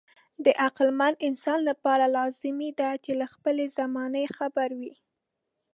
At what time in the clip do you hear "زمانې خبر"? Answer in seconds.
3.77-4.69